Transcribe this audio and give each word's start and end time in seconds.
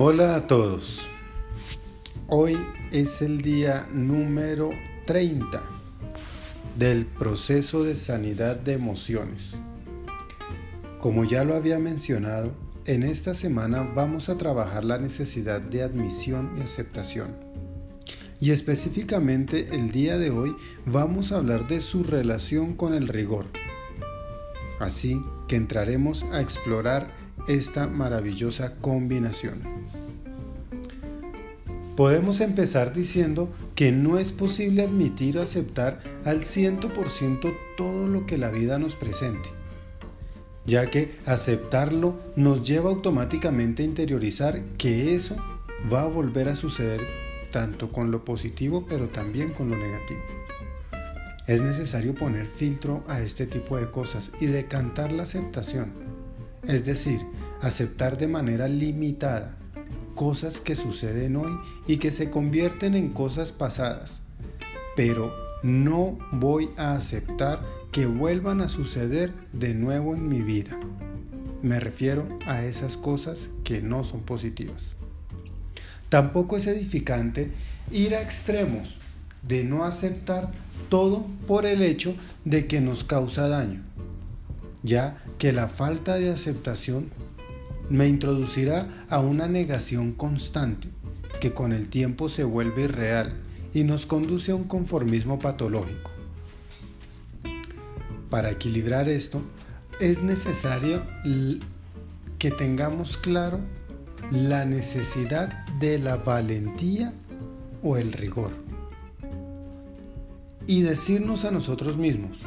Hola 0.00 0.36
a 0.36 0.46
todos. 0.46 1.00
Hoy 2.28 2.56
es 2.92 3.20
el 3.20 3.42
día 3.42 3.88
número 3.92 4.70
30 5.06 5.60
del 6.78 7.04
proceso 7.04 7.82
de 7.82 7.96
sanidad 7.96 8.54
de 8.54 8.74
emociones. 8.74 9.56
Como 11.00 11.24
ya 11.24 11.42
lo 11.42 11.56
había 11.56 11.80
mencionado, 11.80 12.52
en 12.84 13.02
esta 13.02 13.34
semana 13.34 13.82
vamos 13.82 14.28
a 14.28 14.38
trabajar 14.38 14.84
la 14.84 14.98
necesidad 14.98 15.60
de 15.60 15.82
admisión 15.82 16.52
y 16.56 16.60
aceptación. 16.60 17.34
Y 18.40 18.52
específicamente 18.52 19.74
el 19.74 19.90
día 19.90 20.16
de 20.16 20.30
hoy 20.30 20.54
vamos 20.86 21.32
a 21.32 21.38
hablar 21.38 21.66
de 21.66 21.80
su 21.80 22.04
relación 22.04 22.76
con 22.76 22.94
el 22.94 23.08
rigor. 23.08 23.46
Así 24.78 25.20
que 25.48 25.56
entraremos 25.56 26.24
a 26.30 26.40
explorar 26.40 27.10
esta 27.48 27.86
maravillosa 27.86 28.76
combinación. 28.76 29.62
Podemos 31.98 32.40
empezar 32.40 32.94
diciendo 32.94 33.52
que 33.74 33.90
no 33.90 34.20
es 34.20 34.30
posible 34.30 34.84
admitir 34.84 35.36
o 35.36 35.42
aceptar 35.42 36.00
al 36.24 36.42
100% 36.42 37.52
todo 37.76 38.06
lo 38.06 38.24
que 38.24 38.38
la 38.38 38.50
vida 38.50 38.78
nos 38.78 38.94
presente, 38.94 39.48
ya 40.64 40.92
que 40.92 41.16
aceptarlo 41.26 42.14
nos 42.36 42.62
lleva 42.62 42.90
automáticamente 42.90 43.82
a 43.82 43.86
interiorizar 43.86 44.62
que 44.78 45.16
eso 45.16 45.34
va 45.92 46.02
a 46.02 46.06
volver 46.06 46.48
a 46.48 46.54
suceder 46.54 47.00
tanto 47.50 47.90
con 47.90 48.12
lo 48.12 48.24
positivo 48.24 48.86
pero 48.88 49.08
también 49.08 49.52
con 49.52 49.68
lo 49.68 49.76
negativo. 49.76 50.20
Es 51.48 51.60
necesario 51.62 52.14
poner 52.14 52.46
filtro 52.46 53.02
a 53.08 53.20
este 53.20 53.44
tipo 53.44 53.76
de 53.76 53.90
cosas 53.90 54.30
y 54.40 54.46
decantar 54.46 55.10
la 55.10 55.24
aceptación, 55.24 55.94
es 56.62 56.84
decir, 56.84 57.18
aceptar 57.60 58.16
de 58.18 58.28
manera 58.28 58.68
limitada 58.68 59.58
cosas 60.18 60.58
que 60.58 60.74
suceden 60.74 61.36
hoy 61.36 61.60
y 61.86 61.98
que 61.98 62.10
se 62.10 62.28
convierten 62.28 62.96
en 62.96 63.10
cosas 63.10 63.52
pasadas, 63.52 64.18
pero 64.96 65.32
no 65.62 66.18
voy 66.32 66.70
a 66.76 66.94
aceptar 66.94 67.64
que 67.92 68.06
vuelvan 68.06 68.60
a 68.60 68.68
suceder 68.68 69.32
de 69.52 69.74
nuevo 69.74 70.16
en 70.16 70.28
mi 70.28 70.42
vida. 70.42 70.76
Me 71.62 71.78
refiero 71.78 72.26
a 72.48 72.64
esas 72.64 72.96
cosas 72.96 73.48
que 73.62 73.80
no 73.80 74.02
son 74.02 74.22
positivas. 74.22 74.94
Tampoco 76.08 76.56
es 76.56 76.66
edificante 76.66 77.52
ir 77.92 78.16
a 78.16 78.20
extremos 78.20 78.98
de 79.46 79.62
no 79.62 79.84
aceptar 79.84 80.50
todo 80.88 81.26
por 81.46 81.64
el 81.64 81.80
hecho 81.80 82.16
de 82.44 82.66
que 82.66 82.80
nos 82.80 83.04
causa 83.04 83.46
daño, 83.46 83.82
ya 84.82 85.22
que 85.38 85.52
la 85.52 85.68
falta 85.68 86.16
de 86.16 86.30
aceptación 86.30 87.06
me 87.90 88.06
introducirá 88.06 89.06
a 89.08 89.20
una 89.20 89.48
negación 89.48 90.12
constante 90.12 90.88
que 91.40 91.52
con 91.52 91.72
el 91.72 91.88
tiempo 91.88 92.28
se 92.28 92.44
vuelve 92.44 92.82
irreal 92.84 93.34
y 93.72 93.84
nos 93.84 94.06
conduce 94.06 94.52
a 94.52 94.56
un 94.56 94.64
conformismo 94.64 95.38
patológico. 95.38 96.10
Para 98.30 98.50
equilibrar 98.50 99.08
esto, 99.08 99.40
es 100.00 100.22
necesario 100.22 101.02
que 102.38 102.50
tengamos 102.50 103.16
claro 103.16 103.60
la 104.30 104.64
necesidad 104.64 105.66
de 105.78 105.98
la 105.98 106.16
valentía 106.16 107.12
o 107.82 107.96
el 107.96 108.12
rigor 108.12 108.50
y 110.68 110.82
decirnos 110.82 111.46
a 111.46 111.50
nosotros 111.50 111.96
mismos, 111.96 112.38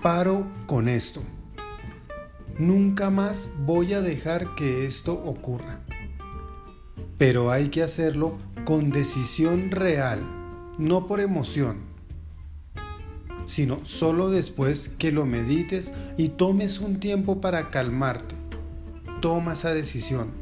paro 0.00 0.46
con 0.66 0.88
esto. 0.88 1.22
Nunca 2.58 3.08
más 3.08 3.50
voy 3.64 3.94
a 3.94 4.00
dejar 4.00 4.56
que 4.56 4.84
esto 4.84 5.12
ocurra. 5.12 5.78
Pero 7.16 7.52
hay 7.52 7.68
que 7.68 7.84
hacerlo 7.84 8.36
con 8.64 8.90
decisión 8.90 9.70
real, 9.70 10.18
no 10.76 11.06
por 11.06 11.20
emoción, 11.20 11.76
sino 13.46 13.78
solo 13.84 14.28
después 14.28 14.90
que 14.98 15.12
lo 15.12 15.24
medites 15.24 15.92
y 16.16 16.30
tomes 16.30 16.80
un 16.80 16.98
tiempo 16.98 17.40
para 17.40 17.70
calmarte. 17.70 18.34
Toma 19.22 19.52
esa 19.52 19.72
decisión, 19.72 20.32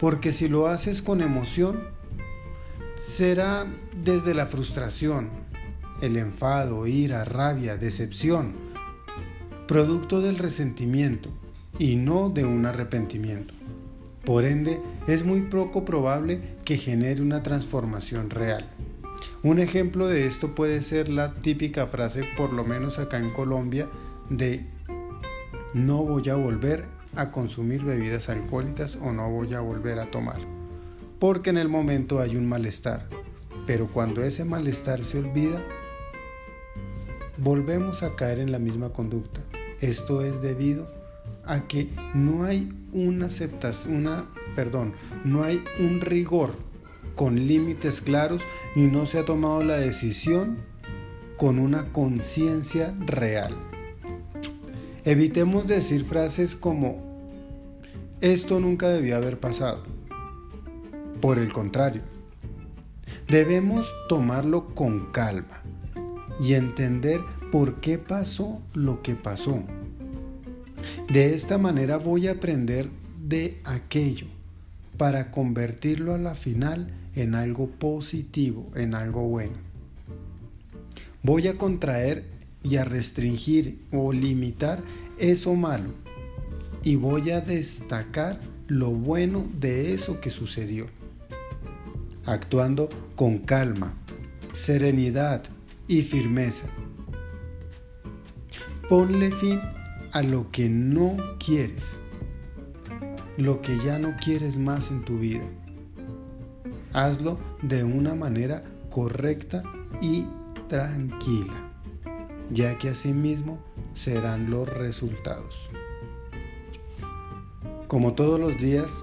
porque 0.00 0.32
si 0.32 0.48
lo 0.48 0.68
haces 0.68 1.02
con 1.02 1.20
emoción, 1.20 1.82
será 2.96 3.66
desde 4.02 4.32
la 4.32 4.46
frustración, 4.46 5.28
el 6.00 6.16
enfado, 6.16 6.86
ira, 6.86 7.26
rabia, 7.26 7.76
decepción, 7.76 8.54
producto 9.66 10.22
del 10.22 10.38
resentimiento 10.38 11.28
y 11.78 11.96
no 11.96 12.28
de 12.28 12.44
un 12.44 12.66
arrepentimiento. 12.66 13.54
Por 14.24 14.44
ende, 14.44 14.80
es 15.06 15.24
muy 15.24 15.42
poco 15.42 15.84
probable 15.84 16.40
que 16.64 16.76
genere 16.76 17.22
una 17.22 17.42
transformación 17.42 18.30
real. 18.30 18.68
Un 19.42 19.58
ejemplo 19.60 20.06
de 20.06 20.26
esto 20.26 20.54
puede 20.54 20.82
ser 20.82 21.08
la 21.08 21.34
típica 21.34 21.86
frase, 21.86 22.24
por 22.36 22.52
lo 22.52 22.64
menos 22.64 22.98
acá 22.98 23.18
en 23.18 23.30
Colombia, 23.30 23.88
de 24.28 24.66
no 25.74 26.04
voy 26.04 26.28
a 26.28 26.34
volver 26.34 26.84
a 27.14 27.30
consumir 27.30 27.84
bebidas 27.84 28.28
alcohólicas 28.28 28.96
o 28.96 29.12
no 29.12 29.30
voy 29.30 29.54
a 29.54 29.60
volver 29.60 29.98
a 29.98 30.10
tomar. 30.10 30.40
Porque 31.18 31.50
en 31.50 31.58
el 31.58 31.68
momento 31.68 32.20
hay 32.20 32.36
un 32.36 32.48
malestar, 32.48 33.08
pero 33.66 33.86
cuando 33.86 34.22
ese 34.22 34.44
malestar 34.44 35.04
se 35.04 35.18
olvida, 35.18 35.64
volvemos 37.38 38.02
a 38.02 38.14
caer 38.14 38.40
en 38.40 38.52
la 38.52 38.58
misma 38.58 38.90
conducta. 38.90 39.40
Esto 39.80 40.24
es 40.24 40.42
debido 40.42 40.97
a 41.48 41.66
que 41.66 41.88
no 42.14 42.44
hay 42.44 42.72
una 42.92 43.26
aceptación, 43.26 43.96
una, 43.96 44.26
perdón, 44.54 44.92
no 45.24 45.42
hay 45.42 45.64
un 45.80 46.00
rigor 46.00 46.54
con 47.16 47.48
límites 47.48 48.00
claros 48.00 48.42
y 48.76 48.82
no 48.82 49.06
se 49.06 49.18
ha 49.18 49.24
tomado 49.24 49.64
la 49.64 49.76
decisión 49.76 50.58
con 51.36 51.58
una 51.58 51.90
conciencia 51.90 52.94
real. 53.00 53.56
Evitemos 55.04 55.66
decir 55.66 56.04
frases 56.04 56.54
como 56.54 57.08
esto 58.20 58.60
nunca 58.60 58.88
debió 58.88 59.16
haber 59.16 59.40
pasado. 59.40 59.82
Por 61.20 61.38
el 61.38 61.52
contrario, 61.52 62.02
debemos 63.26 63.90
tomarlo 64.08 64.74
con 64.74 65.10
calma 65.12 65.62
y 66.40 66.54
entender 66.54 67.20
por 67.50 67.76
qué 67.76 67.98
pasó 67.98 68.60
lo 68.74 69.02
que 69.02 69.14
pasó. 69.14 69.62
De 71.10 71.34
esta 71.34 71.58
manera 71.58 71.96
voy 71.96 72.28
a 72.28 72.32
aprender 72.32 72.88
de 73.20 73.60
aquello 73.64 74.26
para 74.96 75.30
convertirlo 75.30 76.14
a 76.14 76.18
la 76.18 76.34
final 76.34 76.88
en 77.14 77.34
algo 77.34 77.68
positivo, 77.68 78.70
en 78.74 78.94
algo 78.94 79.22
bueno. 79.28 79.54
Voy 81.22 81.48
a 81.48 81.56
contraer 81.56 82.24
y 82.62 82.76
a 82.76 82.84
restringir 82.84 83.78
o 83.92 84.12
limitar 84.12 84.82
eso 85.18 85.54
malo 85.54 85.92
y 86.82 86.96
voy 86.96 87.30
a 87.30 87.40
destacar 87.40 88.40
lo 88.66 88.90
bueno 88.90 89.46
de 89.58 89.94
eso 89.94 90.20
que 90.20 90.30
sucedió, 90.30 90.86
actuando 92.24 92.88
con 93.16 93.38
calma, 93.38 93.94
serenidad, 94.52 95.42
y 95.88 96.02
firmeza. 96.02 96.66
Ponle 98.88 99.32
fin 99.32 99.60
a 100.12 100.22
lo 100.22 100.50
que 100.50 100.68
no 100.68 101.16
quieres, 101.38 101.96
lo 103.36 103.60
que 103.60 103.76
ya 103.78 103.98
no 103.98 104.16
quieres 104.22 104.56
más 104.56 104.90
en 104.90 105.04
tu 105.04 105.18
vida. 105.18 105.44
Hazlo 106.92 107.38
de 107.62 107.84
una 107.84 108.14
manera 108.14 108.64
correcta 108.90 109.62
y 110.00 110.26
tranquila, 110.68 111.72
ya 112.50 112.78
que 112.78 112.90
asimismo 112.90 113.58
serán 113.94 114.50
los 114.50 114.68
resultados. 114.68 115.70
Como 117.86 118.14
todos 118.14 118.38
los 118.38 118.58
días, 118.58 119.02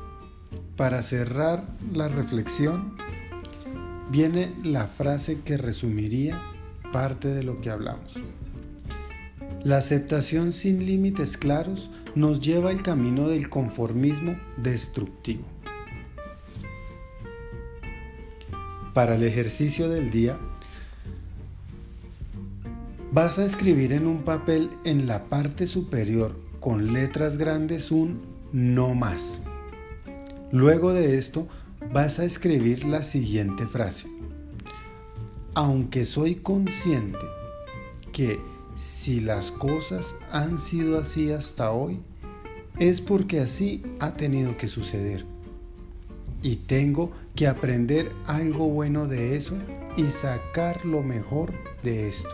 para 0.75 1.01
cerrar 1.01 1.63
la 1.93 2.07
reflexión, 2.07 2.95
viene 4.11 4.53
la 4.63 4.87
frase 4.87 5.39
que 5.41 5.57
resumiría 5.57 6.39
parte 6.91 7.29
de 7.29 7.43
lo 7.43 7.61
que 7.61 7.69
hablamos. 7.69 8.15
La 9.65 9.77
aceptación 9.77 10.53
sin 10.53 10.85
límites 10.85 11.35
claros 11.35 11.89
nos 12.15 12.39
lleva 12.39 12.69
al 12.69 12.81
camino 12.81 13.27
del 13.27 13.49
conformismo 13.49 14.39
destructivo. 14.55 15.43
Para 18.93 19.15
el 19.15 19.23
ejercicio 19.23 19.89
del 19.89 20.09
día, 20.09 20.39
vas 23.11 23.39
a 23.39 23.45
escribir 23.45 23.91
en 23.91 24.07
un 24.07 24.23
papel 24.23 24.69
en 24.85 25.07
la 25.07 25.25
parte 25.25 25.67
superior 25.67 26.39
con 26.61 26.93
letras 26.93 27.35
grandes 27.35 27.91
un 27.91 28.21
no 28.53 28.95
más. 28.95 29.41
Luego 30.53 30.93
de 30.93 31.17
esto, 31.17 31.49
vas 31.91 32.19
a 32.19 32.23
escribir 32.23 32.85
la 32.85 33.03
siguiente 33.03 33.67
frase 33.67 34.15
aunque 35.55 36.03
soy 36.03 36.35
consciente 36.35 37.17
que 38.11 38.39
si 38.75 39.21
las 39.21 39.51
cosas 39.51 40.15
han 40.31 40.57
sido 40.57 40.99
así 40.99 41.31
hasta 41.31 41.71
hoy, 41.71 42.01
es 42.77 43.01
porque 43.01 43.39
así 43.39 43.83
ha 43.99 44.15
tenido 44.15 44.57
que 44.57 44.67
suceder. 44.67 45.25
y 46.45 46.57
tengo 46.57 47.11
que 47.35 47.47
aprender 47.47 48.11
algo 48.27 48.69
bueno 48.69 49.07
de 49.07 49.35
eso 49.35 49.55
y 49.97 50.11
sacar 50.11 50.85
lo 50.85 51.01
mejor 51.01 51.51
de 51.81 52.07
esto. 52.07 52.29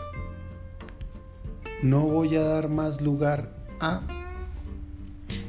No 1.82 2.02
voy 2.02 2.36
a 2.36 2.42
dar 2.42 2.68
más 2.68 3.00
lugar 3.00 3.54
a... 3.80 4.02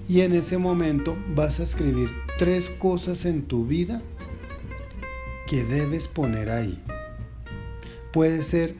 Y 0.08 0.22
en 0.22 0.34
ese 0.34 0.58
momento 0.58 1.18
vas 1.36 1.60
a 1.60 1.64
escribir 1.64 2.10
tres 2.40 2.70
cosas 2.70 3.26
en 3.26 3.44
tu 3.44 3.66
vida 3.66 4.02
que 5.46 5.66
debes 5.66 6.08
poner 6.08 6.50
ahí. 6.50 6.82
Puede 8.14 8.44
ser 8.44 8.76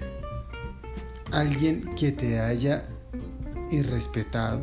alguien 1.34 1.96
que 1.96 2.12
te 2.12 2.40
haya 2.40 2.84
irrespetado, 3.72 4.62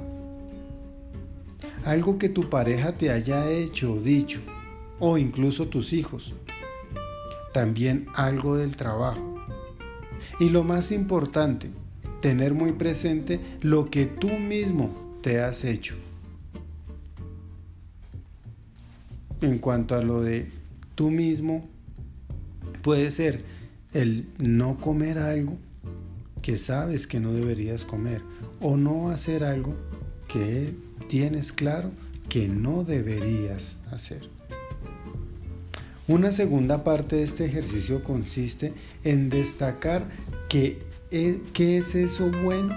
algo 1.85 2.17
que 2.17 2.29
tu 2.29 2.49
pareja 2.49 2.93
te 2.93 3.11
haya 3.11 3.51
hecho 3.51 3.95
o 3.95 4.01
dicho, 4.01 4.41
o 5.01 5.19
incluso 5.19 5.67
tus 5.67 5.93
hijos, 5.93 6.33
también 7.53 8.07
algo 8.15 8.57
del 8.57 8.77
trabajo. 8.77 9.35
Y 10.39 10.51
lo 10.51 10.63
más 10.63 10.93
importante, 10.93 11.71
tener 12.23 12.55
muy 12.55 12.71
presente 12.71 13.41
lo 13.63 13.91
que 13.91 14.07
tú 14.07 14.29
mismo 14.29 14.91
te 15.23 15.41
has 15.41 15.65
hecho. 15.65 15.97
En 19.41 19.59
cuanto 19.59 19.97
a 19.97 20.03
lo 20.03 20.21
de 20.21 20.53
tú 20.95 21.11
mismo, 21.11 21.69
puede 22.83 23.11
ser 23.11 23.45
el 23.93 24.29
no 24.39 24.79
comer 24.79 25.19
algo 25.19 25.59
que 26.43 26.57
sabes 26.57 27.07
que 27.07 27.21
no 27.21 27.33
deberías 27.33 27.85
comer 27.85 28.23
o 28.61 28.77
no 28.77 29.11
hacer 29.11 29.45
algo 29.45 29.75
que 30.29 30.75
tienes 31.09 31.53
claro 31.53 31.91
que 32.29 32.49
no 32.49 32.85
deberías 32.85 33.77
hacer. 33.91 34.29
Una 36.07 36.33
segunda 36.33 36.83
parte 36.83 37.17
de 37.17 37.23
este 37.23 37.45
ejercicio 37.45 38.03
consiste 38.03 38.73
en 39.05 39.31
destacar 39.31 40.09
que, 40.49 40.79
e, 41.11 41.41
qué 41.53 41.79
es 41.79 41.95
eso 41.95 42.31
bueno 42.43 42.75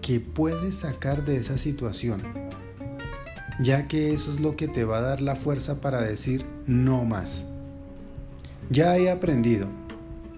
que 0.00 0.20
puedes 0.20 0.76
sacar 0.76 1.24
de 1.24 1.36
esa 1.36 1.56
situación, 1.56 2.22
ya 3.60 3.88
que 3.88 4.12
eso 4.14 4.32
es 4.32 4.40
lo 4.40 4.56
que 4.56 4.68
te 4.68 4.84
va 4.84 4.98
a 4.98 5.02
dar 5.02 5.22
la 5.22 5.36
fuerza 5.36 5.80
para 5.80 6.02
decir 6.02 6.44
no 6.66 7.04
más. 7.04 7.44
Ya 8.70 8.96
he 8.96 9.10
aprendido 9.10 9.66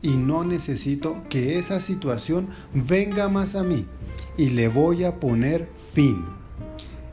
y 0.03 0.17
no 0.17 0.45
necesito 0.45 1.23
que 1.29 1.59
esa 1.59 1.81
situación 1.81 2.49
venga 2.73 3.29
más 3.29 3.55
a 3.55 3.63
mí 3.63 3.87
y 4.37 4.51
le 4.51 4.69
voy 4.69 5.05
a 5.05 5.19
poner 5.21 5.69
fin. 5.93 6.25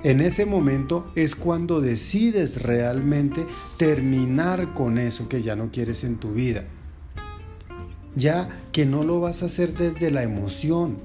En 0.03 0.19
ese 0.19 0.45
momento 0.45 1.11
es 1.15 1.33
cuando 1.33 1.79
decides 1.79 2.61
realmente 2.61 3.45
terminar 3.77 4.73
con 4.73 4.97
eso 4.97 5.29
que 5.29 5.41
ya 5.41 5.55
no 5.55 5.71
quieres 5.71 6.03
en 6.03 6.17
tu 6.17 6.33
vida. 6.33 6.65
Ya 8.15 8.49
que 8.73 8.85
no 8.85 9.03
lo 9.03 9.21
vas 9.21 9.41
a 9.41 9.45
hacer 9.45 9.75
desde 9.75 10.11
la 10.11 10.23
emoción, 10.23 10.97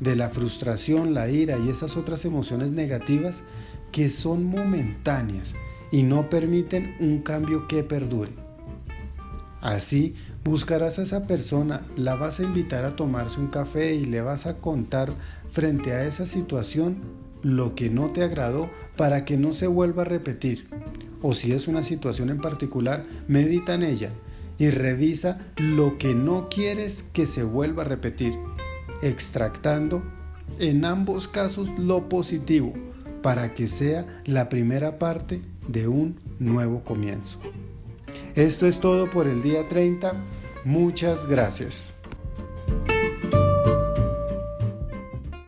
de 0.00 0.16
la 0.16 0.30
frustración, 0.30 1.12
la 1.12 1.28
ira 1.28 1.58
y 1.58 1.68
esas 1.68 1.96
otras 1.96 2.24
emociones 2.24 2.70
negativas 2.70 3.42
que 3.92 4.08
son 4.08 4.44
momentáneas 4.44 5.52
y 5.90 6.02
no 6.02 6.30
permiten 6.30 6.94
un 7.00 7.20
cambio 7.20 7.68
que 7.68 7.82
perdure. 7.82 8.47
Así 9.60 10.14
buscarás 10.44 10.98
a 10.98 11.02
esa 11.02 11.26
persona, 11.26 11.82
la 11.96 12.14
vas 12.14 12.40
a 12.40 12.44
invitar 12.44 12.84
a 12.84 12.96
tomarse 12.96 13.40
un 13.40 13.48
café 13.48 13.94
y 13.94 14.04
le 14.04 14.20
vas 14.20 14.46
a 14.46 14.58
contar 14.58 15.12
frente 15.50 15.92
a 15.92 16.04
esa 16.04 16.26
situación 16.26 16.98
lo 17.42 17.74
que 17.74 17.90
no 17.90 18.10
te 18.10 18.22
agradó 18.22 18.70
para 18.96 19.24
que 19.24 19.36
no 19.36 19.52
se 19.52 19.66
vuelva 19.66 20.02
a 20.02 20.06
repetir. 20.06 20.68
O 21.22 21.34
si 21.34 21.52
es 21.52 21.66
una 21.66 21.82
situación 21.82 22.30
en 22.30 22.40
particular, 22.40 23.04
medita 23.26 23.74
en 23.74 23.82
ella 23.82 24.12
y 24.58 24.70
revisa 24.70 25.38
lo 25.56 25.98
que 25.98 26.14
no 26.14 26.48
quieres 26.48 27.04
que 27.12 27.26
se 27.26 27.42
vuelva 27.42 27.82
a 27.82 27.86
repetir, 27.86 28.34
extractando 29.02 30.02
en 30.58 30.84
ambos 30.84 31.28
casos 31.28 31.68
lo 31.78 32.08
positivo 32.08 32.72
para 33.22 33.54
que 33.54 33.68
sea 33.68 34.06
la 34.24 34.48
primera 34.48 34.98
parte 34.98 35.42
de 35.68 35.88
un 35.88 36.20
nuevo 36.38 36.82
comienzo. 36.84 37.38
Esto 38.38 38.68
es 38.68 38.78
todo 38.78 39.10
por 39.10 39.26
el 39.26 39.42
día 39.42 39.66
30. 39.66 40.14
Muchas 40.64 41.26
gracias. 41.26 41.92